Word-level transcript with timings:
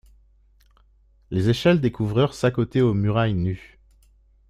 Les 1.29 1.49
échelles 1.49 1.79
des 1.79 1.91
couvreurs 1.91 2.33
s'accotaient 2.33 2.81
aux 2.81 2.95
murailles 2.95 3.35
nues. 3.35 3.77